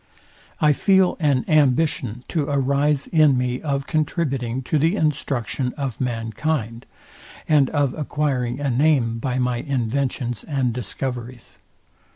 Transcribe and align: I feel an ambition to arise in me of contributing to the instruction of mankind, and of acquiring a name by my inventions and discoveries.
I 0.59 0.73
feel 0.73 1.15
an 1.19 1.45
ambition 1.47 2.23
to 2.29 2.45
arise 2.49 3.05
in 3.05 3.37
me 3.37 3.61
of 3.61 3.85
contributing 3.85 4.63
to 4.63 4.79
the 4.79 4.95
instruction 4.95 5.75
of 5.77 6.01
mankind, 6.01 6.87
and 7.47 7.69
of 7.69 7.93
acquiring 7.93 8.59
a 8.59 8.71
name 8.71 9.19
by 9.19 9.37
my 9.37 9.57
inventions 9.57 10.43
and 10.43 10.73
discoveries. 10.73 11.59